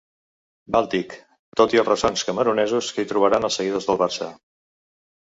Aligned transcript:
Bàltic, 0.75 1.13
tot 1.61 1.77
i 1.77 1.81
els 1.83 1.89
ressons 1.91 2.25
camerunesos 2.31 2.91
que 2.97 3.05
hi 3.07 3.13
trobaran 3.15 3.49
els 3.51 3.63
seguidors 3.63 3.93
del 3.93 4.05
Barça. 4.05 4.35